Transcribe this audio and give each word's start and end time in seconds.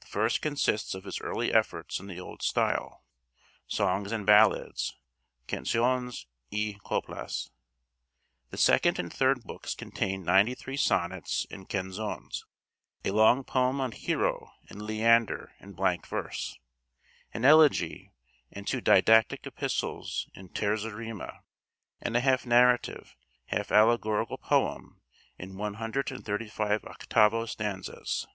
The 0.00 0.08
first 0.08 0.42
consists 0.42 0.92
of 0.92 1.04
his 1.04 1.20
early 1.20 1.52
efforts 1.54 2.00
in 2.00 2.08
the 2.08 2.18
old 2.18 2.42
style, 2.42 3.04
songs 3.68 4.10
and 4.10 4.26
ballads 4.26 4.92
'Canciones 5.46 6.26
y 6.50 6.78
Coplas.' 6.84 7.48
The 8.50 8.56
second 8.56 8.98
and 8.98 9.12
third 9.12 9.44
books 9.44 9.76
contain 9.76 10.24
ninety 10.24 10.56
three 10.56 10.76
sonnets 10.76 11.46
and 11.48 11.68
canzones; 11.68 12.44
a 13.04 13.12
long 13.12 13.44
poem 13.44 13.80
on 13.80 13.92
Hero 13.92 14.50
and 14.68 14.82
Leander 14.82 15.52
in 15.60 15.74
blank 15.74 16.08
verse; 16.08 16.58
an 17.32 17.44
elegy 17.44 18.10
and 18.50 18.66
two 18.66 18.80
didactic 18.80 19.46
epistles 19.46 20.28
in 20.34 20.48
terza 20.48 20.92
rima, 20.92 21.44
and 22.00 22.16
a 22.16 22.20
half 22.20 22.44
narrative, 22.44 23.14
half 23.46 23.70
allegorical 23.70 24.38
poem 24.38 25.00
in 25.38 25.56
one 25.56 25.74
hundred 25.74 26.10
and 26.10 26.24
thirty 26.26 26.48
five 26.48 26.82
octavo 26.84 27.46
stanzas. 27.46 28.26